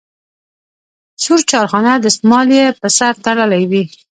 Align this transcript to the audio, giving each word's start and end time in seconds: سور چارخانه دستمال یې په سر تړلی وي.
سور 1.23 1.39
چارخانه 1.51 1.91
دستمال 2.05 2.47
یې 2.57 2.65
په 2.79 2.87
سر 2.97 3.13
تړلی 3.25 3.63
وي. 3.71 3.83